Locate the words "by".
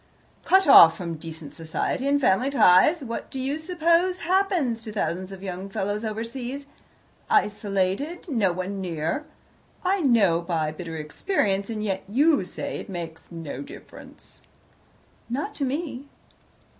10.41-10.71